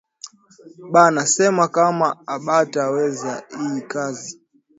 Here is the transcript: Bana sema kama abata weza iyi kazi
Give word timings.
Bana 0.93 1.21
sema 1.33 1.65
kama 1.75 2.07
abata 2.35 2.83
weza 2.95 3.33
iyi 3.61 3.79
kazi 3.91 4.31